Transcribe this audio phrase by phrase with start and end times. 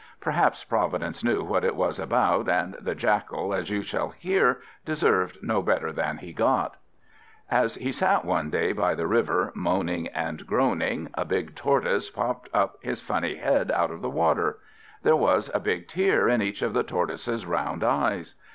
[0.19, 5.37] Perhaps Providence knew what it was about, and the Jackal, as you shall hear, deserved
[5.43, 6.75] no better than he got.
[7.51, 12.49] As he sat one day by the river, moaning and groaning, a big Tortoise popped
[12.51, 14.57] up his funny head out of the water.
[15.03, 18.33] There was a big tear in each of the Tortoise's round eyes.